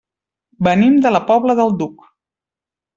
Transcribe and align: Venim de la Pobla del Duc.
Venim 0.69 0.97
de 1.05 1.13
la 1.13 1.23
Pobla 1.29 1.59
del 1.63 1.77
Duc. 1.85 2.05